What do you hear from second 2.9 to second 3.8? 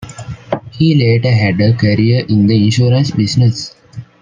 business.